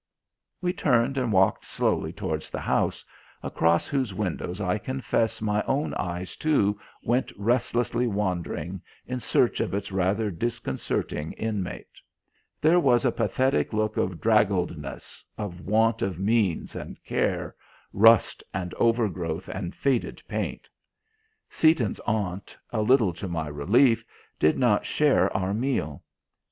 [0.61, 3.05] We turned and walked slowly towards the house,
[3.43, 9.75] across whose windows I confess my own eyes, too, went restlessly wandering in search of
[9.75, 11.99] its rather disconcerting inmate.
[12.59, 17.55] There was a pathetic look of draggledness, of want of means and care,
[17.93, 20.67] rust and overgrowth and faded paint.
[21.47, 24.03] Seaton's aunt, a little to my relief,
[24.39, 26.01] did not share our meal.